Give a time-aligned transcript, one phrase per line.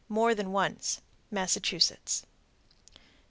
[0.09, 0.99] more than once.
[1.31, 2.23] _Massachusetts.